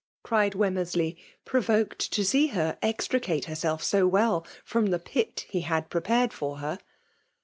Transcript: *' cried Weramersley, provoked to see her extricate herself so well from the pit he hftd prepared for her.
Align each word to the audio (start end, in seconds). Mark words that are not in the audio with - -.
*' 0.15 0.23
cried 0.23 0.53
Weramersley, 0.53 1.15
provoked 1.45 1.99
to 2.11 2.25
see 2.25 2.47
her 2.47 2.75
extricate 2.81 3.45
herself 3.45 3.83
so 3.83 4.07
well 4.07 4.47
from 4.65 4.87
the 4.87 4.97
pit 4.97 5.45
he 5.47 5.61
hftd 5.61 5.89
prepared 5.89 6.33
for 6.33 6.57
her. 6.57 6.79